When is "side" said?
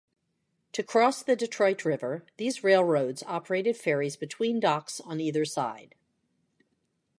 5.45-5.93